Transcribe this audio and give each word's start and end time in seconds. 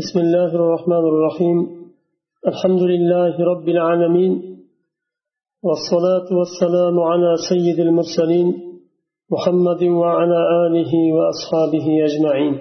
بسم 0.00 0.18
الله 0.18 0.50
الرحمن 0.54 1.04
الرحيم. 1.12 1.58
الحمد 2.50 2.82
لله 2.92 3.34
رب 3.52 3.66
العالمين 3.68 4.32
والصلاة 5.62 6.28
والسلام 6.38 7.00
على 7.00 7.30
سيد 7.48 7.78
المرسلين 7.86 8.48
محمد 9.30 9.82
وعلى 9.82 10.40
آله 10.66 10.92
وأصحابه 11.16 11.86
أجمعين. 12.08 12.54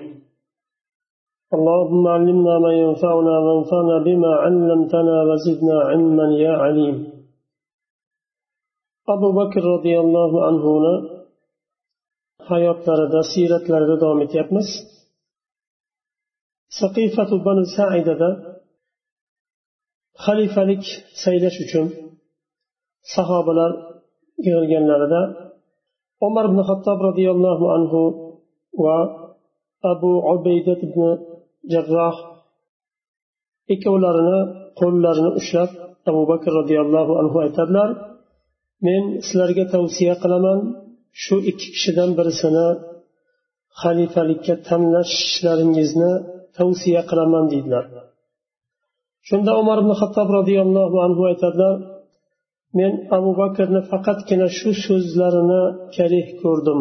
اللهم 1.55 2.07
علمنا 2.07 2.59
ما 2.59 2.73
ينفعنا 2.73 3.35
وانفعنا 3.45 3.97
بما 4.07 4.31
علمتنا 4.43 5.23
وزدنا 5.29 5.77
علما 5.89 6.27
يا 6.45 6.53
عليم. 6.63 6.95
أبو 9.09 9.31
بكر 9.31 9.63
رضي 9.75 9.99
الله 9.99 10.31
عنه 10.45 10.63
hayotlarida 12.49 13.21
siyratlarida 13.33 13.95
davom 14.01 14.19
etyapmiz 14.21 14.67
saqifatu 16.79 17.35
banu 17.47 17.63
saidada 17.77 18.29
xalifalik 20.25 20.83
saylash 21.23 21.57
uchun 21.65 21.85
sahobalar 23.13 23.71
yig'ilganlarida 24.45 25.21
umar 26.27 26.43
ibn 26.49 26.59
xattob 26.69 26.97
roziyallohu 27.07 27.65
anhu 27.77 28.01
va 28.83 28.97
abu 29.91 30.11
ubaydat 30.33 30.79
ibn 30.87 31.01
jarroh 31.73 32.15
ikkovlarini 33.73 34.39
qo'llarini 34.79 35.31
ushlab 35.39 35.71
abu 36.09 36.21
bakr 36.31 36.51
roziyallohu 36.59 37.13
anhu 37.21 37.37
aytadilar 37.45 37.89
men 38.85 39.03
sizlarga 39.27 39.65
tavsiya 39.73 40.15
qilaman 40.23 40.59
shu 41.23 41.35
ikki 41.51 41.67
kishidan 41.73 42.09
birisini 42.17 42.67
xalifalikka 43.81 44.53
tanlashlaringizni 44.67 46.13
tavsiya 46.57 47.01
qilaman 47.09 47.45
deydilar. 47.51 47.85
Shunda 49.27 49.51
umar 49.61 49.77
ibn 49.83 49.91
xattob 50.01 50.27
roziyallohu 50.37 50.97
anhu 51.05 51.21
aytadilar 51.31 51.75
men 52.77 52.91
abu 53.17 53.31
bakrni 53.41 53.81
faqatgina 53.91 54.47
shu 54.57 54.69
so'zlarini 54.85 55.63
karih 55.95 56.27
ko'rdim. 56.41 56.79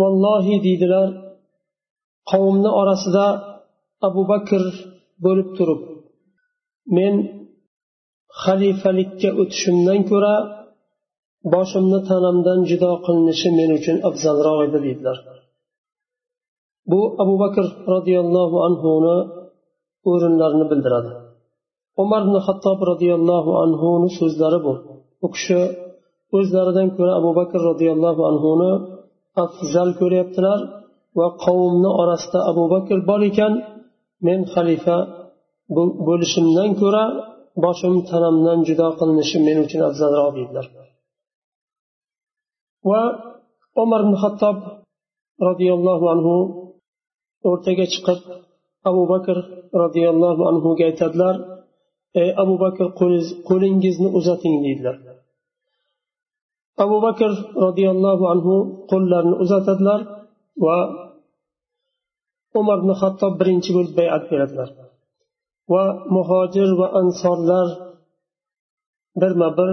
Vallohi 0.00 0.56
deydilar 0.66 1.08
qavmni 2.30 2.70
orasida 2.80 3.26
abu 4.08 4.22
bakr 4.32 4.62
bo'lib 5.24 5.48
turib 5.56 5.80
men 6.96 7.14
xalifalikka 8.42 9.30
o'tishimdan 9.40 10.00
ko'ra 10.10 10.34
boshimni 11.54 12.00
tanamdan 12.10 12.58
judo 12.70 12.92
qilinishi 13.04 13.48
men 13.58 13.70
uchun 13.78 13.96
afzalroq 14.08 14.58
edi 14.66 14.78
deydilar. 14.86 15.18
Bu 16.90 17.00
abu 17.22 17.34
bakr 17.42 17.64
roziyallohu 17.94 18.56
anhuni 18.68 19.16
o'rinlarini 20.10 20.66
bildiradi. 20.70 21.10
Umar 22.02 22.20
ibn 22.26 22.36
xattob 22.46 22.78
roziyallohu 22.90 23.50
anhuni 23.64 24.08
so'zlari 24.18 24.58
bu. 24.66 24.72
U 25.24 25.28
kishi 25.34 25.60
o'zlaridan 26.36 26.88
ko'ra 26.96 27.12
abu 27.20 27.30
bakr 27.38 27.58
roziyallohu 27.70 28.22
anhuni 28.30 28.70
afzal 29.44 29.90
ko'ryaptilar 30.00 30.60
va 31.18 31.26
qavmni 31.44 31.90
orasida 32.02 32.40
abu 32.50 32.64
bakr 32.74 32.96
bor 33.08 33.20
ekan 33.30 33.52
men 34.26 34.40
xalifa 34.54 34.96
bo'lishimdan 36.06 36.70
ko'ra 36.80 37.04
boshim 37.64 37.94
tanamdan 38.08 38.58
judo 38.68 38.88
qilinishi 38.98 39.36
men 39.46 39.56
uchun 39.64 39.80
afzalroq 39.88 40.30
deydilar. 40.36 40.66
Va 42.90 43.02
umar 43.82 44.00
ibn 44.04 44.14
xattob 44.22 44.56
roziyallohu 45.48 46.06
anhu 46.14 46.34
o'rtaga 47.48 47.86
chiqib 47.92 48.20
abu 48.90 49.02
bakr 49.12 49.36
roziyallohu 49.82 50.42
anhuga 50.50 50.82
aytadilar 50.90 51.34
ey 52.22 52.30
abu 52.42 52.54
bakr 52.64 52.86
qo'lingizni 53.48 54.08
uzating 54.18 54.54
deydilar. 54.64 54.96
Abu 56.84 56.96
bakr 57.06 57.30
roziyallohu 57.64 58.24
anhu 58.34 58.54
qo'llarini 58.90 59.36
uzatadilar 59.44 60.00
va 60.64 60.78
umar 62.60 62.78
ibn 62.82 62.90
xattob 63.00 63.32
birinchi 63.40 63.70
bo'lib 63.76 63.94
bayat 64.00 64.22
beradilar. 64.30 64.68
Va 65.72 65.84
muhojir 66.16 66.68
va 66.80 66.86
ansorlar 67.00 67.66
birma 69.20 69.48
bir 69.58 69.70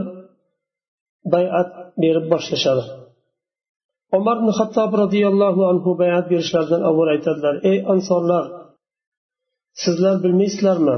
bayat 1.33 1.69
berib 2.03 2.25
boshlashadi. 2.33 2.83
Umar 4.17 4.35
ibn 4.41 4.49
xattob 4.59 4.91
roziyallohu 5.03 5.61
anhu 5.71 5.89
bayat 6.01 6.25
berishlaridan 6.31 6.81
avval 6.89 7.09
aytadilar 7.15 7.55
ey 7.69 7.77
ansorlar 7.93 8.45
sizlar 9.83 10.15
bilmaysizlarmi? 10.23 10.97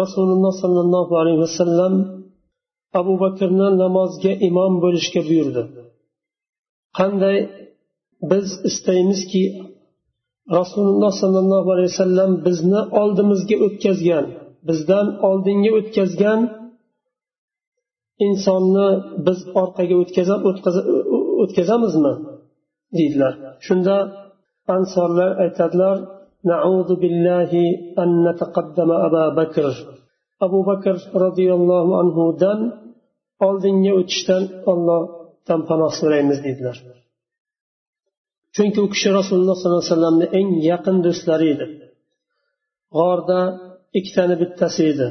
Rasululloh 0.00 0.52
sollallohu 0.62 1.14
alayhi 1.20 1.40
vasallam 1.46 1.94
abu 3.00 3.14
bakrni 3.24 3.68
namozga 3.82 4.32
imom 4.48 4.72
bo'lishga 4.84 5.20
buyurdi. 5.28 5.62
Qanday 6.98 7.38
biz 8.30 8.46
istaymizki 8.68 9.44
rasululloh 10.58 11.12
sollallohu 11.22 11.68
alayhi 11.74 11.90
vasallam 11.92 12.30
bizni 12.46 12.80
oldimizga 13.00 13.56
o'tkazgan 13.66 14.24
bizdan 14.68 15.06
oldinga 15.28 15.70
o'tkazgan 15.78 16.40
insonni 18.26 18.88
biz 19.26 19.38
orqaga 19.62 19.94
o'tkazamizmi? 21.42 22.14
Deydilar. 22.96 23.34
Shunda 23.66 23.96
ansorlar 24.76 25.30
aytadilar 25.44 25.96
naudu 26.52 26.94
billahi 27.04 27.64
an 28.02 28.10
nataqaddama 28.26 28.96
aba 29.06 29.24
bakr. 29.38 29.66
Abu 30.46 30.58
bakr 30.70 30.96
roziyallohu 31.24 31.92
anhudan 32.02 32.60
oldinga 33.48 33.92
o'tishdan 34.00 34.42
ollohdan 34.72 35.60
panoh 35.68 35.92
so'raymiz 36.00 36.38
dedilar 36.48 36.78
chunki 38.54 38.78
u 38.86 38.88
kishi 38.94 39.08
rasululloh 39.18 39.56
sollallohu 39.58 39.82
alayhi 39.82 39.92
vasallamni 39.92 40.26
eng 40.38 40.50
yaqin 40.70 40.96
do'stlari 41.06 41.46
edi. 41.54 41.66
G'orda 42.96 43.40
ikkitani 43.98 44.34
bittasi 44.42 44.82
edi. 44.92 45.08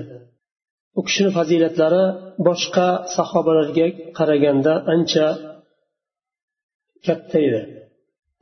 U 0.99 1.01
kishini 1.07 1.31
fazilatlari 1.37 2.03
boshqa 2.47 2.87
sahobalarga 3.15 3.87
qaraganda 4.17 4.73
ancha 4.93 5.25
katta 7.06 7.38
edi 7.48 7.60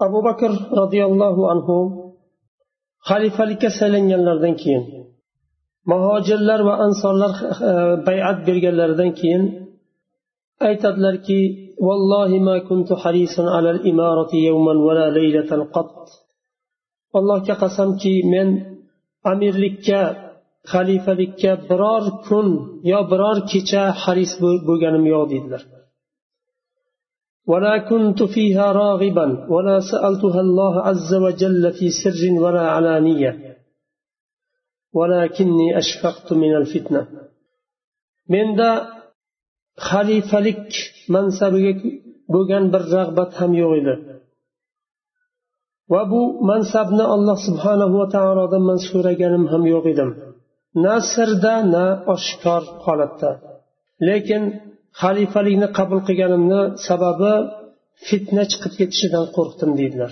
abu 0.07 0.19
bakr 0.29 0.51
roziyallohu 0.81 1.43
anhu 1.53 1.77
xalifalikka 3.09 3.69
saylanganlaridan 3.79 4.55
keyin 4.63 4.85
muhojirlar 5.91 6.61
va 6.69 6.75
ansonlar 6.87 7.33
bayat 8.09 8.39
berganlaridan 8.47 9.11
keyin 9.21 9.43
aytadilarki 10.69 11.41
والله 11.87 12.31
ما 12.49 12.57
كنت 12.69 12.91
حريصا 13.03 13.43
على 13.57 13.71
الإمارة 13.77 14.31
يوما 14.49 14.75
ولا 14.87 15.07
ليلة 15.19 15.51
قط 15.77 15.93
allohga 17.19 17.55
qasamki 17.63 18.15
men 18.33 18.49
amirlikka 19.33 20.01
xalifalikka 20.73 21.51
biror 21.69 22.05
kun 22.27 22.47
yo 22.93 23.01
biror 23.13 23.37
kecha 23.51 23.83
haris 24.03 24.33
bo'lganim 24.69 25.05
yo'q 25.13 25.25
deydilar 25.33 25.63
ولا 27.51 27.79
كنت 27.79 28.23
فيها 28.23 28.73
راغبا 28.73 29.27
ولا 29.55 29.81
سألتها 29.91 30.41
الله 30.41 30.75
عز 30.89 31.15
وجل 31.15 31.73
في 31.73 31.87
سر 31.91 32.23
ولا 32.43 32.65
علانية 32.75 33.33
ولكني 34.93 35.79
أشفقت 35.79 36.33
من 36.33 36.57
الفتنة 36.57 37.09
من 38.29 38.57
دا 38.57 38.97
xalifalik 39.89 40.67
mansabiga 41.15 41.73
bo'lgan 42.35 42.65
bir 42.73 42.83
rag'bat 42.97 43.31
ham 43.41 43.53
yo'q 43.61 43.73
edi 43.81 43.95
va 45.93 46.03
bu 46.13 46.21
mansabni 46.51 47.05
alloh 47.15 47.39
subhanahu 47.49 47.95
va 48.01 48.07
taolodan 48.17 48.63
man 48.71 48.79
so'raganim 48.89 49.45
ham 49.53 49.63
yo'q 49.75 49.85
edim 49.93 50.11
na 50.85 50.95
sirda 51.13 51.55
na 51.75 51.85
oshkor 52.15 52.63
holatda 52.85 53.31
lekin 54.09 54.43
Xalifalikni 55.00 55.68
qabul 55.78 56.00
qilganimni 56.08 56.62
sababi 56.88 57.34
fitna 58.08 58.44
chiqib 58.52 58.74
ketishidan 58.80 59.26
qo'rqdim 59.36 59.72
deydilar. 59.80 60.12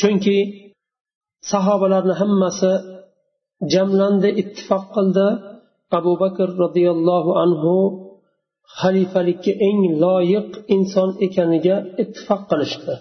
Chunki 0.00 0.36
sahobalarni 1.50 2.14
hammasi 2.20 2.72
jamlandi 3.72 4.28
ittifoq 4.42 4.84
qildi. 4.96 5.28
Abu 5.98 6.12
bakr 6.22 6.48
roziyallohu 6.62 7.32
anhu 7.44 7.74
xalifalikka 8.80 9.52
eng 9.68 9.80
loyiq 10.02 10.50
inson 10.74 11.10
ekaniga 11.26 11.76
ittifoq 12.02 12.42
qilishdi. 12.50 12.94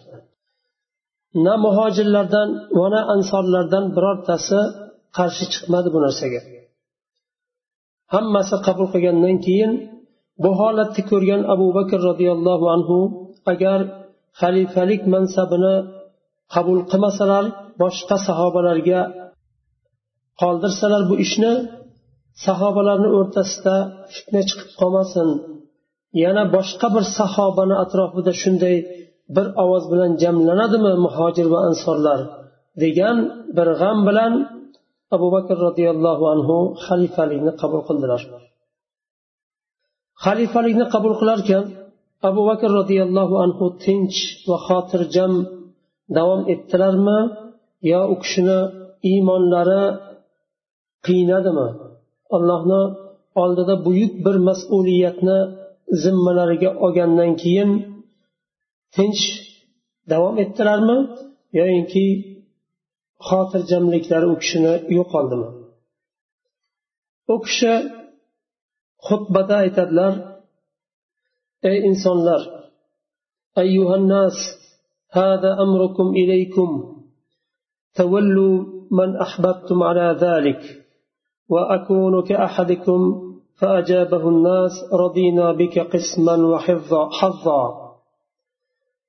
Na 1.46 1.54
muhojirlardan 1.66 2.50
va 2.78 2.88
na 2.94 3.02
ansorlardan 3.14 3.86
birortasi 3.96 4.60
qarshi 5.18 5.46
chiqmadi 5.54 5.90
bu 5.96 6.00
narsaga. 6.06 6.42
Hammasi 8.14 8.56
qabul 8.68 8.88
qilgandan 8.94 9.38
keyin 9.46 9.72
bu 10.44 10.50
holatni 10.60 11.02
ko'rgan 11.12 11.42
abu 11.54 11.68
bakr 11.78 12.00
roziyallohu 12.10 12.66
anhu 12.76 12.98
agar 13.52 13.80
xalifalik 14.42 15.02
mansabini 15.14 15.76
qabul 16.54 16.80
qilmasalar 16.92 17.46
boshqa 17.82 18.16
sahobalarga 18.28 19.02
qoldirsalar 20.42 21.02
bu 21.10 21.16
ishni 21.26 21.54
sahobalarni 22.46 23.10
o'rtasida 23.18 23.76
fitna 24.14 24.42
chiqib 24.50 24.70
qolmasin. 24.82 25.28
Yana 26.24 26.44
boshqa 26.56 26.88
bir 26.96 27.04
sahobani 27.18 27.76
atrofida 27.84 28.32
shunday 28.42 28.76
bir 29.36 29.48
ovoz 29.64 29.84
bilan 29.92 30.12
jamlanadimi 30.24 30.94
muhojir 31.06 31.48
va 31.54 31.60
ansorlar? 31.70 32.20
degan 32.84 33.18
bir 33.58 33.68
g'am 33.82 34.00
bilan 34.08 34.34
abu 35.16 35.28
bakr 35.36 35.56
roziyallohu 35.68 36.26
anhu 36.34 36.58
xalifalikni 36.86 37.52
qabul 37.62 37.82
qildilar. 37.88 38.22
Xalifalikni 40.26 40.86
qabul 40.94 41.14
qilarkan 41.22 41.64
abu 42.30 42.42
bakr 42.50 42.70
roziyallohu 42.80 43.36
anhu 43.46 43.66
tinch 43.86 44.18
va 44.50 44.58
xotirjam 44.68 45.34
davom 46.18 46.42
etdilarmi? 46.54 47.20
Yo 47.92 48.02
u 48.14 48.16
kishini 48.24 48.60
iymonlari 49.12 49.84
qiynadimi? 51.06 51.68
Allohni 52.36 52.82
oldida 53.44 53.76
buyuk 53.86 54.14
bir 54.26 54.38
mas'uliyatni 54.48 55.38
zimmalariga 56.04 56.70
olgandan 56.86 57.32
keyin 57.42 57.72
tinch 58.96 59.24
davom 60.12 60.36
etdilarmi? 60.44 60.98
Yoyinki 61.60 62.06
xotirjamliklari 63.28 64.28
u 64.34 64.36
kishini 64.42 64.74
yo'qoldimi? 64.98 65.50
U 67.34 67.36
kishi 67.46 67.74
xutbada 69.08 69.56
aytadilar 69.64 70.14
ey 71.70 71.78
insonlar 71.90 72.42
ayyuhannas 73.62 74.38
هذا 75.16 75.52
أمركم 75.66 76.08
إليكم 76.22 76.96
تولوا 77.96 78.66
من 78.92 79.16
أحببتم 79.16 79.84
على 79.84 80.18
ذلك 80.22 80.62
وأكون 81.50 82.24
كأحدكم 82.24 83.00
فأجابه 83.60 84.30
الناس 84.30 84.72
رضينا 84.94 85.52
بك 85.52 85.80
قسما 85.80 86.36
وحظا 86.36 87.02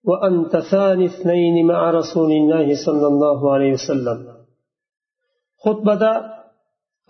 وأنت 0.04 0.56
ثاني 0.56 1.06
اثنين 1.06 1.66
مع 1.66 1.90
رسول 1.90 2.32
الله 2.32 2.84
صلى 2.86 3.06
الله 3.06 3.52
عليه 3.52 3.72
وسلم 3.72 4.18
خطبة 5.64 6.35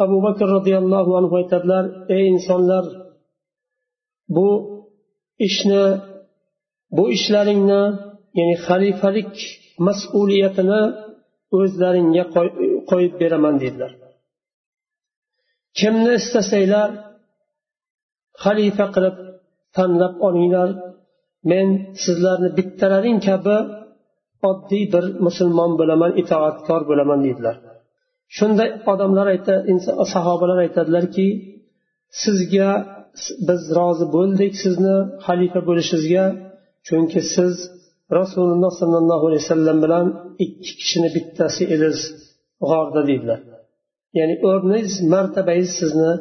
abu 0.04 0.16
bakr 0.26 0.46
roziyallohu 0.56 1.10
anhu 1.18 1.34
aytadilar 1.40 1.84
ey 2.14 2.24
insonlar 2.34 2.84
bu 4.36 4.48
ishni 5.46 5.84
bu 6.96 7.04
ishlaringni 7.16 7.82
ya'ni 8.38 8.54
xalifalik 8.66 9.32
mas'uliyatini 9.86 10.82
o'zlaringga 11.58 12.24
qo'yib 12.90 13.14
beraman 13.22 13.54
dedilar. 13.62 13.92
Kimni 15.78 16.12
istasanglar 16.20 16.90
xalifa 18.44 18.86
qilib 18.94 19.16
tanlab 19.76 20.14
olinglar. 20.26 20.70
Men 21.50 21.66
sizlarni 22.04 22.48
bittalaring 22.58 23.18
kabi 23.28 23.56
oddiy 24.50 24.84
bir 24.94 25.04
musulmon 25.26 25.72
bo'laman 25.80 26.12
itoatkor 26.22 26.80
bo'laman 26.90 27.20
dedilar. 27.26 27.56
Shunda 28.36 28.64
odamlar 28.92 29.26
sahobalar 30.14 30.58
aytadilarki 30.66 31.26
sizga 32.22 32.70
biz 33.48 33.62
rozi 33.78 34.06
bo'ldik 34.16 34.52
sizni 34.64 34.96
xalifa 35.26 35.60
bo'lishingizga 35.68 36.24
chunki 36.88 37.20
siz 37.34 37.54
rasululloh 38.18 38.72
sollallohu 38.80 39.24
alayhi 39.28 39.42
vasallam 39.44 39.78
bilan 39.84 40.06
ikki 40.44 40.72
kishini 40.80 41.08
bittasi 41.16 41.62
ediz 41.74 41.98
g'orda 42.70 43.00
deydilar. 43.08 43.40
Ya'ni 44.18 44.34
o'rningiz 44.50 44.94
martabangiz 45.14 45.70
sizni 45.80 46.12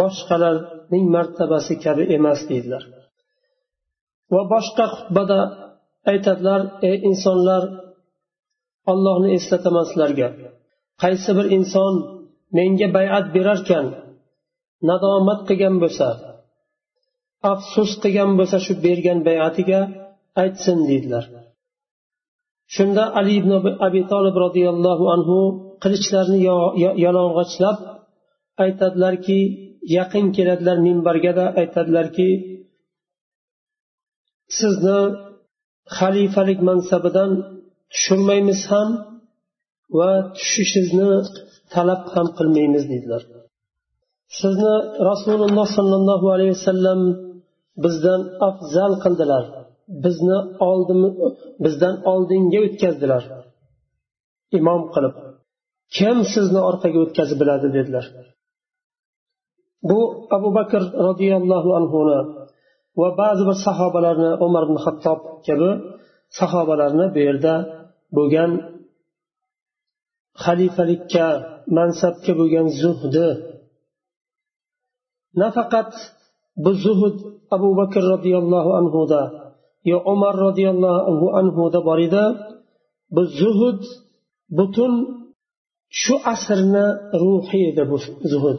boshqalarning 0.00 1.04
martabasi 1.16 1.74
kabi 1.84 2.02
emas 2.16 2.40
deydilar. 2.50 2.82
Va 4.34 4.42
boshqa 4.54 4.84
xutbada 4.94 5.40
aytadilar 6.12 6.60
ey 6.88 6.96
insonlar 7.10 7.62
ollohni 8.92 9.28
eslataman 9.38 9.84
sizlarga. 9.90 10.28
Qaysi 11.02 11.30
bir 11.38 11.46
inson 11.56 11.94
menga 12.56 12.88
bayat 12.96 13.26
berarkan 13.36 13.86
nadomat 14.88 15.40
qilgan 15.48 15.76
bo'lsa 15.82 16.08
afsus 17.52 17.90
qilgan 18.02 18.30
bo'lsa 18.38 18.58
shu 18.66 18.72
bergan 18.86 19.18
bayatiga 19.28 19.80
aytsin 20.42 20.78
deydilar. 20.88 21.24
Shunda 22.74 23.04
ali 23.18 23.34
ibn 23.40 23.52
abi 23.86 24.02
tolib 24.12 24.36
roziyallohu 24.44 25.04
anhu 25.14 25.38
qilichlarini 25.82 26.38
yalang'ochlab 27.04 27.78
aytadilarki 28.64 29.40
yaqin 29.98 30.26
keladilar 30.36 30.76
minbargada 30.86 31.44
aytadilarki 31.60 32.28
sizni 34.58 35.00
xalifalik 35.98 36.60
mansabidan 36.68 37.30
tushirmaymiz 37.92 38.60
ham 38.70 38.88
va 39.98 40.10
tushishingizni 40.36 41.08
talab 41.74 42.02
ham 42.14 42.26
qilmaymiz 42.38 42.84
deydilar. 42.92 43.22
Sizni 44.40 44.74
rasululloh 45.10 45.66
sollallohu 45.78 46.26
alayhi 46.34 46.52
vasallam 46.58 47.00
bizdan 47.84 48.20
afzal 48.48 48.92
qildilar. 49.04 49.44
Bizni 50.04 50.38
oldim 50.70 51.00
bizdan 51.64 51.94
oldinga 52.12 52.58
o'tkazdilar. 52.66 53.22
Imom 54.58 54.82
qilib 54.94 55.14
kim 55.96 56.16
sizni 56.34 56.60
orqaga 56.68 56.98
o'tkazib 57.04 57.38
biladi? 57.42 57.68
dedilar. 57.76 58.04
Bu 59.88 60.00
abu 60.36 60.48
bakr 60.58 60.82
roziyallohu 61.08 61.70
anhuni 61.78 62.18
va 63.00 63.08
ba'zi 63.20 63.42
bir 63.48 63.56
sahobalarni 63.66 64.30
umar 64.46 64.62
ibn 64.66 64.76
hattob 64.84 65.20
kabi 65.46 65.70
sahobalarni 66.38 67.06
bu 67.14 67.20
yerda 67.26 67.54
bo'lgan 68.16 68.50
xalifalikka 70.44 71.26
mansabga 71.76 72.32
bo'lgan 72.38 72.66
zuhdi. 72.82 73.28
Nafaqat 75.40 75.90
bu 76.64 76.70
zuhud 76.84 77.16
abu 77.56 77.68
bakr 77.80 78.02
roziyallohu 78.14 78.70
anhuda 78.80 79.22
yo 79.90 79.98
umar 80.12 80.34
roziyallohu 80.46 81.26
anhuda 81.40 81.78
bor 81.88 81.98
edi. 82.06 82.24
Bu 83.14 83.22
zuhud 83.40 83.80
butun 84.58 84.92
shu 86.02 86.14
asrni 86.32 86.86
ruhi 87.22 87.60
edi 87.70 87.82
bu 87.90 87.96
zuhud 88.32 88.58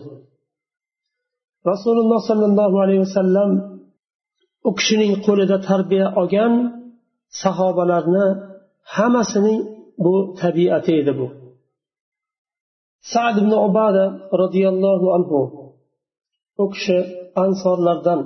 rasululloh 1.72 2.19
sollallohu 2.29 2.77
alayhi 2.84 3.01
vasallam 3.07 3.51
u 4.67 4.72
kishining 4.77 5.13
qo'lida 5.25 5.57
tarbiya 5.69 6.07
olgan 6.19 6.53
sahobalarni 7.41 8.25
hammasining 8.96 9.60
bu 10.03 10.13
tabiati 10.41 10.91
edi 11.01 11.13
bu. 11.19 11.27
Sad 13.11 13.35
ibn 13.41 13.53
ubada 13.67 14.05
roziyallohu 14.41 15.07
anhu 15.17 15.39
u 16.63 16.65
kishi 16.73 16.97
ansorlardan 17.43 18.21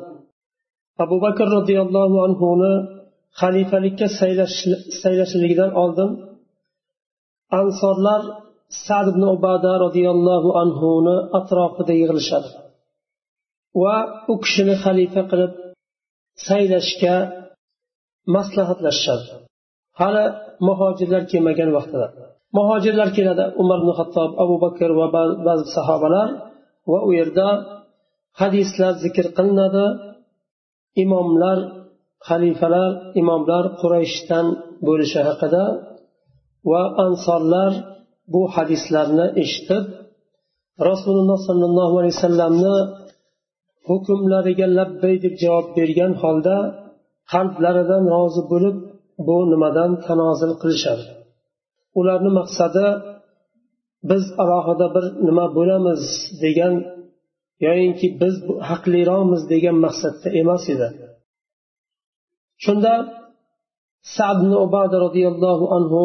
abu 1.03 1.15
bakr 1.25 1.47
roziyallohu 1.57 2.17
anhuni 2.27 2.73
xalifalikka 3.39 4.07
saylashligidan 5.01 5.71
oldin 5.83 6.09
ansorlar 7.59 8.21
sad 8.85 9.05
ibn 9.13 9.23
ubada 9.35 9.71
roziyallohu 9.85 10.49
anhuni 10.63 11.15
atrofida 11.39 11.93
yig'ilishadi 12.01 12.49
va 13.81 13.95
u 14.31 14.33
kishini 14.43 14.75
xalifa 14.83 15.21
qilib 15.31 15.51
saylashga 16.47 17.15
maslahatlashishadi. 18.35 19.25
Hali 19.99 20.23
muhojirlar 20.67 21.23
kelmagan 21.31 21.69
vaqtida. 21.77 22.07
Muhojirlar 22.57 23.09
keladi. 23.17 23.45
Umar 23.61 23.79
ibn 23.83 23.91
hattob 23.99 24.31
abu 24.43 24.55
bakr 24.63 24.89
va 24.99 25.07
ba'zi 25.47 25.65
sahobalar. 25.77 26.27
Va 26.91 26.99
u 27.07 27.09
yerda 27.19 27.47
hadislar 28.41 28.93
zikr 29.03 29.25
qilinadi. 29.37 29.85
Imomlar 31.03 31.57
xalifalar 32.27 32.91
imomlar 33.21 33.63
qurayshdan 33.81 34.45
bo'lishi 34.87 35.21
haqida 35.27 35.63
va 36.71 36.81
ansorlar 37.05 37.71
bu 38.33 38.41
hadislarni 38.55 39.27
eshitib 39.43 39.83
rasululloh 40.89 41.39
sollallohu 41.47 41.95
alayhi 41.99 42.15
vasallamni 42.17 42.75
hukmlariga 43.89 44.67
labbay 44.79 45.15
deb 45.25 45.33
javob 45.43 45.67
bergan 45.77 46.13
holda 46.21 46.57
qalblaridan 47.33 48.03
rozi 48.15 48.41
bo'lib 48.51 48.77
bu 49.27 49.37
nimadan 49.51 49.91
tanozil 50.05 50.53
qilishadi? 50.61 51.05
Ularni 51.99 52.31
maqsadi 52.39 52.87
biz 54.09 54.23
alohida 54.43 54.87
bir 54.95 55.05
nima 55.27 55.45
bo'lamiz 55.57 56.01
degan 56.43 56.73
yoyinki 57.65 58.07
biz 58.21 58.35
haqliroqmiz 58.69 59.41
degan 59.53 59.77
maqsadda 59.85 60.27
emas 60.41 60.63
edi. 60.73 60.87
Shunda 62.63 62.93
sad 64.17 64.39
ubada 64.65 64.97
roziyallohu 65.05 65.65
anhu 65.77 66.03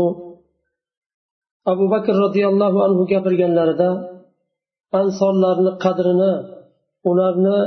abu 1.72 1.84
bakr 1.94 2.14
roziyallohu 2.24 2.78
anhu 2.86 3.02
gapirganlarida 3.12 3.88
ansonlarni 5.00 5.72
qadrini 5.84 6.32
ularni 7.10 7.58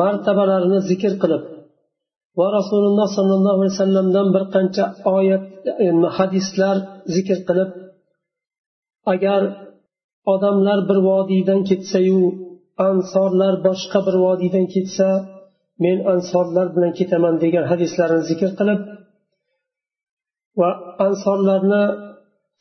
martabalarini 0.00 0.78
zikr 0.90 1.12
qilib 1.22 1.42
va 2.38 2.46
rasululloh 2.58 3.08
sollallohu 3.16 3.54
alayhi 3.56 3.74
vasallamdan 3.74 4.26
bir 4.34 4.44
qancha 4.54 4.84
oyat 5.16 5.44
hadislar 6.18 6.76
zikr 7.14 7.38
qilib 7.48 7.70
agar 9.14 9.42
odamlar 10.34 10.78
bir 10.88 10.98
vodiydan 11.08 11.60
ketsayu 11.70 12.20
ansorlar 12.88 13.54
boshqa 13.66 13.98
bir 14.06 14.16
vodiydan 14.24 14.66
ketsa 14.74 15.08
men 15.84 15.98
ansorlar 16.12 16.66
bilan 16.74 16.92
ketaman 16.98 17.34
degan 17.44 17.64
hadislarni 17.72 18.22
zikr 18.30 18.50
qilib 18.58 18.80
va 20.60 20.70
ansorlarni 21.06 21.84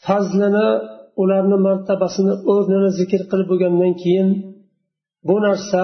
fazlini 0.06 0.68
ularni 1.22 1.58
martabasini 1.68 2.34
o'rnini 2.54 2.90
zikr 3.00 3.22
qilib 3.32 3.48
bo'lgandan 3.52 3.94
keyin 4.04 4.30
bu 5.28 5.36
narsa 5.46 5.84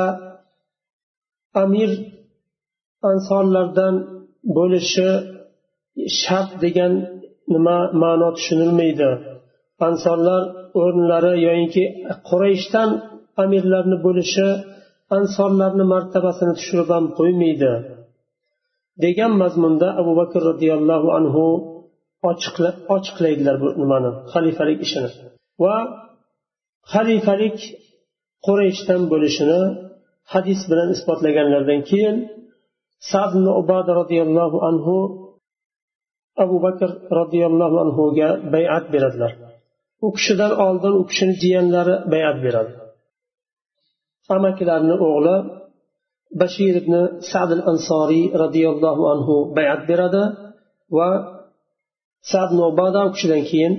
amir 1.63 1.91
ansonlardan 3.11 3.95
bo'lishi 4.57 5.09
shart 6.21 6.49
degan 6.63 6.93
nima 7.53 7.77
ma'no 8.01 8.29
tushunilmaydi. 8.37 9.09
Ansonlar 9.87 10.41
o'rinlari 10.81 11.33
yoyinki 11.47 11.83
qurayshdan 12.29 12.89
amirlarni 13.43 13.97
bo'lishi 14.05 14.47
ansonlarni 15.17 15.85
martabasini 15.93 16.53
tushirib 16.59 16.89
ham 16.95 17.05
qo'ymaydi. 17.19 17.71
Degan 19.03 19.31
mazmunda 19.41 19.87
abu 20.01 20.11
bakr 20.19 20.39
roziyallohu 20.49 21.09
anhu 21.19 21.45
ochiqlaydilar 22.95 23.55
bu 23.63 23.67
nimani 23.81 24.09
xalifalik 24.33 24.79
ishini. 24.85 25.09
Va 25.63 25.75
xalifalik 26.93 27.57
qurayshdan 28.45 29.01
bo'lishini 29.11 29.61
hadis 30.33 30.59
bilan 30.69 30.89
isbotlaganlaridan 30.95 31.81
keyin 31.89 32.15
sad 32.99 33.33
ubada 33.61 33.91
roziyallohu 34.01 34.57
anhu 34.69 34.95
abu 36.43 36.55
bakr 36.65 36.89
roziyallohu 37.19 37.77
anhuga 37.83 38.27
bayat 38.53 38.85
beradilar. 38.93 39.31
U 40.05 40.07
kishidan 40.17 40.51
oldin 40.65 40.93
u 41.01 41.03
kishini 41.09 41.33
jiyanlari 41.41 41.95
bayat 42.13 42.37
beradi. 42.45 42.73
Amakilarini 44.35 44.95
o'g'li 45.07 45.35
bashir 46.41 46.73
ibn 46.81 46.93
sad 47.31 47.49
al 47.57 47.63
ansoriy 47.71 48.25
roziyallohu 48.43 49.03
anhu 49.13 49.35
bayat 49.57 49.81
beradi 49.89 50.23
va 50.97 51.09
sad 52.31 52.49
ubada 52.71 52.99
u 53.07 53.09
kishidan 53.15 53.41
keyin 53.49 53.73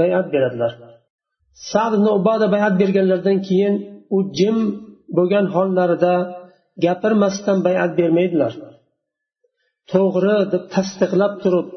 bayat 0.00 0.26
beradilar. 0.34 0.72
Sad 1.70 1.92
ubada 2.18 2.46
bayat 2.54 2.74
berganlaridan 2.80 3.38
keyin 3.48 3.74
u 4.16 4.18
jim 4.38 4.56
bo'lgan 5.16 5.46
hollarida 5.54 6.14
gapirmasdan 6.84 7.58
bayat 7.66 7.92
bermaydilar. 8.00 8.52
To'g'ri 9.92 10.38
deb 10.52 10.64
tasdiqlab 10.74 11.34
turib 11.42 11.68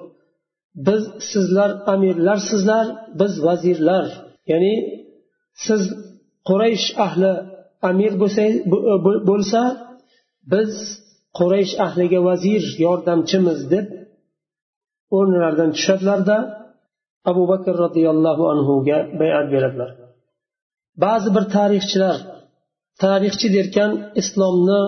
biz 0.87 1.03
sizlar 1.31 1.71
amirlarsizlar 1.93 2.85
biz 3.19 3.33
vazirlar. 3.47 4.05
Ya'ni 4.51 4.75
siz 5.65 5.81
quraysh 6.49 6.87
ahli 7.05 7.33
amir 7.89 8.13
e, 8.43 8.47
bo'lsa 9.29 9.61
biz 10.53 10.71
quraysh 11.39 11.73
ahliga 11.85 12.19
vazir 12.29 12.63
yordamchimiz 12.85 13.59
deb 13.73 13.87
o'rnlaridan 15.17 15.69
tushadilarda 15.75 16.37
abu 17.31 17.43
bakr 17.51 17.73
roziyallohu 17.83 18.43
anhuga 18.53 18.97
bayat 19.21 19.47
beradilar. 19.53 19.91
Ba'zi 21.03 21.29
bir 21.35 21.45
tarixchilar 21.55 22.17
tarixchi 23.03 23.47
derkan 23.55 23.91
islomni 24.21 24.81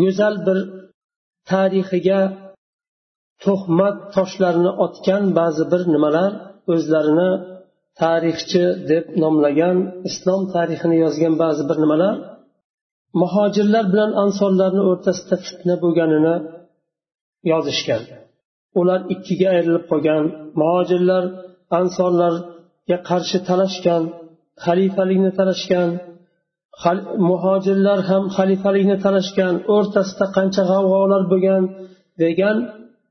go'zal 0.00 0.34
bir 0.46 0.58
tarixiga 1.50 2.20
tuhmat 3.44 3.96
toshlarini 4.14 4.72
otgan 4.84 5.24
ba'zi 5.38 5.64
bir 5.72 5.82
nimalar 5.94 6.30
o'zlarini 6.72 7.30
tarixchi 8.00 8.64
deb 8.90 9.04
nomlagan 9.22 9.76
islom 10.08 10.42
tarixini 10.54 10.96
yozgan 11.04 11.34
ba'zi 11.42 11.62
bir 11.70 11.78
nimalar 11.84 12.14
muhojirlar 13.22 13.84
bilan 13.92 14.10
ansorlarni 14.24 14.82
o'rtasida 14.90 15.36
fitna 15.46 15.74
bo'lganini 15.84 16.36
yozishgan. 17.52 18.02
Ular 18.80 19.00
ikkiga 19.14 19.48
ayrilib 19.56 19.84
qolgan 19.90 20.24
muhojirlar 20.60 21.24
ansorlarga 21.80 22.98
qarshi 23.08 23.38
talashgan 23.48 24.02
xalifalikni 24.64 25.30
talashgan 25.38 25.88
muhojirlar 27.30 27.98
ham 28.10 28.22
xalifalikni 28.36 28.96
talashgan 29.04 29.54
o'rtasida 29.74 30.26
qancha 30.36 30.62
g'avg'olar 30.70 31.22
bo'lgan 31.32 31.62
degan 32.22 32.56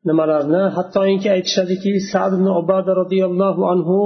nimalarni 0.08 0.64
hattoki 0.76 1.28
aytishadiki 1.36 1.92
sad 2.12 2.32
ibn 2.38 2.48
ubada 2.62 2.92
roziyallohu 3.02 3.62
anhu 3.74 4.00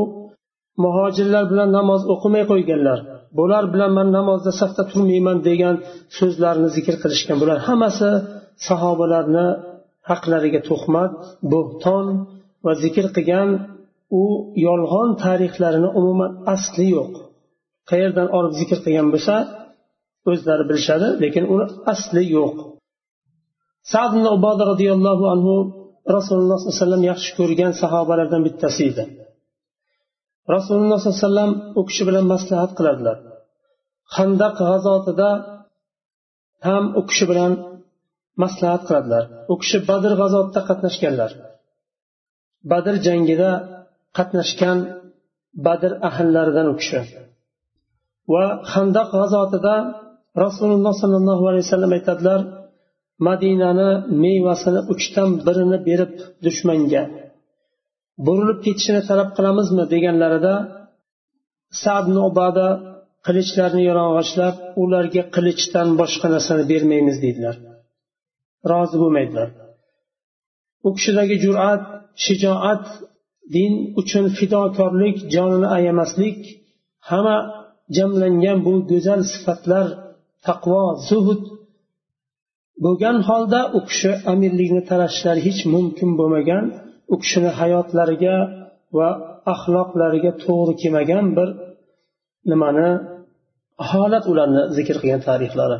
muhojirlar 0.83 1.43
bilan 1.51 1.69
namoz 1.77 2.01
o'qimay 2.13 2.43
qo'yganlar. 2.51 2.99
Bular 3.37 3.63
bilan 3.73 3.91
man 3.97 4.07
namozda 4.17 4.51
safda 4.61 4.83
turmayman 4.91 5.37
degan 5.49 5.75
so'zlarni 6.17 6.69
zikr 6.75 6.95
qilishgan. 7.03 7.37
Bular 7.43 7.57
hammasi 7.67 8.09
sahobalarni 8.67 9.47
haqlariga 10.09 10.61
tuhmat 10.69 11.11
bo'hton 11.53 12.05
va 12.65 12.71
zikr 12.83 13.05
qilgan 13.15 13.49
u 14.21 14.23
yolg'on 14.67 15.09
tarixlarini 15.23 15.89
umuman 15.99 16.31
asli 16.55 16.85
yo'q. 16.97 17.13
Qayerdan 17.89 18.27
olib 18.37 18.53
zikr 18.59 18.77
qilgan 18.85 19.07
bo'lsa 19.13 19.35
o'zlari 20.29 20.63
bilishadi 20.69 21.07
lekin 21.23 21.43
uni 21.53 21.65
asli 21.93 22.23
yo'q. 22.37 22.55
Sad 23.91 24.11
uboda 24.35 24.63
roziyallohu 24.71 25.25
anhu 25.33 25.55
rasululloh 26.15 26.57
sollallohu 26.57 26.71
alayhi 26.71 26.83
vasallam 26.83 27.03
yaxshi 27.11 27.31
ko'rgan 27.39 27.71
sahobalardan 27.81 28.41
bittasi 28.47 28.81
edi. 28.91 29.03
Rasululloh 30.55 30.97
sollallohu 30.99 31.17
alayhi 31.17 31.27
vasallam 31.27 31.51
u 31.79 31.81
kishi 31.89 32.03
bilan 32.09 32.25
maslahat 32.33 32.71
qiladilar. 32.77 33.17
Handaq 34.15 34.53
g'azotida 34.69 35.29
ham 36.67 36.83
u 36.99 37.01
kishi 37.09 37.25
bilan 37.31 37.51
maslahat 38.43 38.81
qiladilar. 38.87 39.23
U 39.51 39.55
kishi 39.61 39.77
badr 39.89 40.11
g'azotida 40.21 40.61
qatnashganlar. 40.69 41.31
Badr 42.71 42.95
jangida 43.07 43.51
qatnashgan 44.17 44.77
badr 45.65 45.91
ahllaridan 46.09 46.67
u 46.73 46.75
kishi. 46.81 46.99
Va 48.33 48.45
handaq 48.73 49.07
g'azotida 49.15 49.75
rasululloh 50.43 50.93
sollallohu 51.01 51.43
alayhi 51.49 51.65
vasallam 51.67 51.91
aytadilar 51.97 52.39
madinani 53.27 53.89
mevasini 54.23 54.81
uchdan 54.93 55.29
birini 55.45 55.77
berib 55.87 56.11
dushmanga 56.45 57.03
burilib 58.25 58.59
ketishini 58.65 59.01
talab 59.09 59.29
qilamizmi 59.37 59.83
deganlarida 59.93 60.53
sadni 61.83 62.19
obada 62.29 62.67
qilichlarni 63.25 63.81
yalang'ochlab 63.89 64.55
ularga 64.83 65.23
qilichdan 65.35 65.87
boshqa 66.01 66.27
narsani 66.35 66.63
bermaymiz 66.71 67.17
deydilar. 67.23 67.55
Rozi 68.71 68.97
bo'lmaydilar. 69.03 69.49
U 70.87 70.89
kishidagi 70.97 71.35
jur'at 71.45 71.83
shijoat 72.25 72.83
din 73.55 73.73
uchun 74.01 74.25
fidokorlik 74.37 75.17
jonini 75.33 75.67
ayamaslik 75.77 76.39
hamma 77.09 77.37
jamlangan 77.97 78.57
bu 78.65 78.73
go'zal 78.91 79.21
sifatlar 79.33 79.85
taqvo 80.47 80.83
zuhud 81.09 81.43
bo'lgan 82.83 83.17
holda 83.29 83.61
u 83.77 83.79
kishi 83.89 84.11
amirlikni 84.33 84.81
talashishlari 84.89 85.41
hech 85.47 85.61
mumkin 85.73 86.09
bo'lmagan 86.19 86.63
u 87.13 87.15
kishini 87.21 87.51
hayotlariga 87.59 88.35
va 88.97 89.09
axloqlariga 89.53 90.31
to'g'ri 90.43 90.73
kelmagan 90.81 91.25
bir 91.37 91.49
nimani 92.51 92.89
holat 93.91 94.25
ularni 94.31 94.63
zikr 94.77 94.95
qilgan 95.01 95.21
tarixlari. 95.29 95.77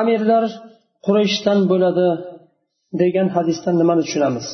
Amirlar 0.00 0.44
qurayshdan 1.06 1.58
bo'ladi 1.70 2.08
degan 3.02 3.28
hadisdan 3.36 3.74
nimani 3.80 4.02
tushunamiz? 4.06 4.46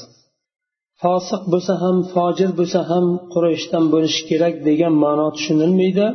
Fosiq 1.03 1.43
bo'lsa 1.53 1.75
ham 1.83 1.97
fojir 2.15 2.51
bo'lsa 2.59 2.81
ham 2.91 3.05
qurayshdan 3.33 3.85
bo'lishi 3.95 4.23
kerak 4.31 4.55
degan 4.69 4.95
ma'no 5.05 5.27
tushunilmaydi. 5.37 6.07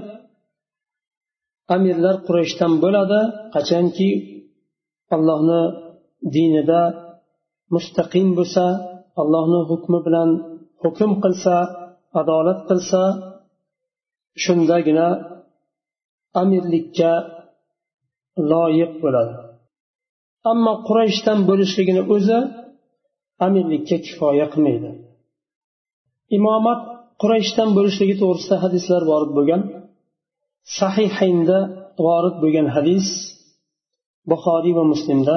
Amirlar 1.76 2.16
qurayshdan 2.28 2.74
bo'ladi 2.84 3.22
qachonki 3.56 4.10
allohni 5.16 5.62
dinida 6.36 6.82
mustaqim 7.76 8.28
bo'lsa 8.38 8.66
allohni 9.22 9.60
hukmi 9.70 10.00
bilan 10.08 10.30
hukm 10.84 11.12
qilsa 11.24 11.56
adolat 12.22 12.60
qilsa 12.70 13.02
shundagina 14.44 15.08
amirlikka 16.42 17.12
loyiq 18.52 18.94
bo'ladi. 19.04 19.34
Ammo 20.52 20.74
qurayshdan 20.88 21.40
bo'lishligini 21.50 22.02
o'zi 22.16 22.40
amirlikka 23.46 23.98
kifoya 24.06 24.46
qilmaydi. 24.54 24.90
Imomat 26.38 26.82
qurayshdan 27.22 27.70
bo'lishligi 27.78 28.16
to'g'risida 28.22 28.56
hadislar 28.64 29.02
vorid 29.12 29.32
bo'lgan. 29.38 29.62
Sahihaynda 30.80 31.58
vorid 32.06 32.36
bo'lgan 32.44 32.68
hadis 32.76 33.08
buxoriy 34.32 34.74
va 34.80 34.84
muslimda 34.94 35.36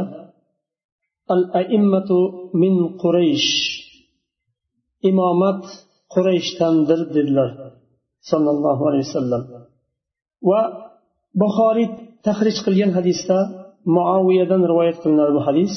al 1.34 1.42
aimmatu 1.60 2.18
min 2.62 2.74
quraysh 3.02 3.50
imomat 5.10 5.62
qurayshdandir 6.14 7.00
dedilar 7.16 7.50
sollallohu 8.30 8.82
alayhi 8.88 9.06
vasallam 9.08 9.42
va 10.50 10.60
buxoriy 11.42 11.88
tahrij 12.26 12.56
qilgan 12.66 12.90
hadisda 12.98 13.38
muaviyadan 13.96 14.62
rivoyat 14.70 14.96
qilinadi 15.02 15.32
bu 15.38 15.42
hadis 15.48 15.74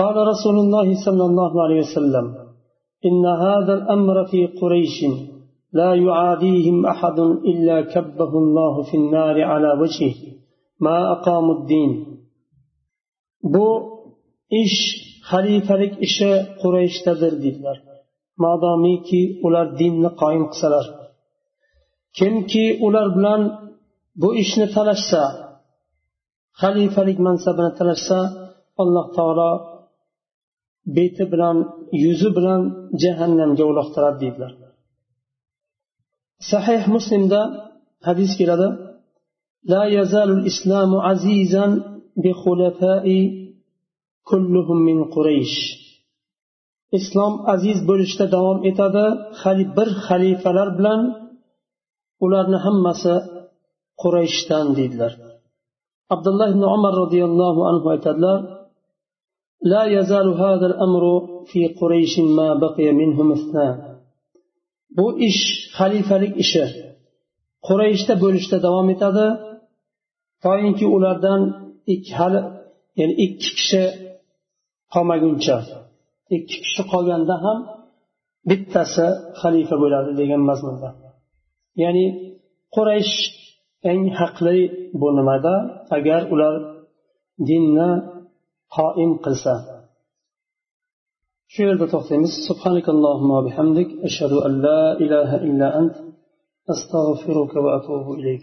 قال 0.00 0.16
رسول 0.32 0.56
الله 0.64 0.88
صلى 1.06 1.24
الله 1.30 1.52
عليه 1.64 1.78
وسلم 1.86 2.26
إن 3.08 3.24
هذا 3.26 3.72
الأمر 3.78 4.16
في 4.30 4.40
قريش 4.60 4.96
لا 5.79 5.91
يعاديهم 6.05 6.77
أحد 6.93 7.19
إلا 7.51 7.77
كبه 7.93 8.31
الله 8.43 8.73
في 8.83 8.95
النار 9.01 9.35
على 9.51 9.69
وجهه 9.81 10.15
ما 10.85 10.97
أقاموا 11.15 11.55
الدين 11.59 11.91
bu 13.53 13.67
ish 14.61 14.79
xalifalik 15.29 15.93
ishi 16.07 16.31
qurayshdadir 16.61 17.33
deydilar 17.43 17.77
modomiki 18.43 19.21
ular 19.45 19.67
dinni 19.79 20.09
qoyim 20.21 20.45
qilsalar 20.51 20.85
kimki 22.17 22.65
ular 22.87 23.07
bilan 23.17 23.41
bu 24.21 24.29
ishni 24.43 24.67
talashsa 24.75 25.21
xalifalik 26.61 27.17
mansabini 27.27 27.71
talashsa 27.79 28.19
alloh 28.81 29.05
taolo 29.17 29.51
beti 30.95 31.23
bilan 31.33 31.57
yuzi 32.03 32.29
bilan 32.37 32.61
jahannamga 33.03 33.63
uloqtiradi 33.71 34.17
deydilar 34.23 34.51
sahih 36.51 36.81
muslimda 36.95 37.41
hadis 38.07 38.31
keladi 38.39 38.69
لا 39.73 39.83
يزال 39.97 40.29
الإسلام 40.39 40.91
عزيزا 41.07 41.65
بخلفاء 42.23 43.07
كلهم 44.29 44.77
من 44.89 44.97
قريش 45.15 45.53
islom 46.99 47.33
aziz 47.53 47.77
bo'lishda 47.89 48.25
davom 48.35 48.59
etadi 48.69 49.05
bir 49.77 49.89
xalifalar 50.07 50.69
bilan 50.77 51.01
ularni 52.25 52.57
hammasi 52.65 53.15
qurayshdan 54.01 54.65
deydilar 54.77 55.13
abdulloh 56.13 56.47
ibn 56.53 56.63
umar 56.75 56.93
roziyallohu 57.03 57.61
anhu 57.71 57.87
aytadilar 57.95 58.39
لا 59.73 59.83
يزال 59.97 60.27
هذا 60.43 60.65
الأمر 60.71 61.03
في 61.49 61.61
قريش 61.79 62.13
ما 62.37 62.49
بقي 62.63 62.87
منهم 63.01 63.27
اثنان 63.37 63.88
bu 64.96 65.06
ish 65.28 65.42
xalifalik 65.78 66.34
ishi. 66.44 66.64
Qurayshda 67.66 68.14
bo'lishda 68.24 68.56
davom 68.66 68.88
etadi. 68.94 69.26
Toinki 70.44 70.86
ulardan 70.96 71.40
ikki 71.94 72.12
hali 72.18 72.40
ya'ni 72.98 73.14
ikki 73.24 73.50
kishi 73.58 73.82
qolmaguncha. 74.94 75.56
Ikki 76.36 76.56
kishi 76.64 76.82
qolganda 76.92 77.34
ham 77.44 77.58
bittasi 78.50 79.06
xalifa 79.40 79.76
bo'ladi 79.82 80.10
degan 80.20 80.42
mazmunda. 80.50 80.88
Ya'ni 81.82 82.06
quraysh 82.74 83.14
eng 83.90 84.02
haqli 84.18 84.58
bu 85.00 85.08
nimada? 85.18 85.54
Agar 85.96 86.20
ular 86.34 86.54
dinni 87.48 87.90
qoim 88.76 89.12
qilsa 89.24 89.54
shu 91.54 91.60
yerda 91.68 91.86
to'xtaymiz 91.94 92.32
bihamdik 93.46 93.88
ashhadu 94.08 94.36
an 94.46 94.52
la 94.66 94.82
ilaha 95.04 95.36
illa 95.48 95.68
ant 95.80 95.94
astag'firuka 96.72 97.58
va 97.64 97.70
atubu 97.78 98.10
ilayk 98.20 98.38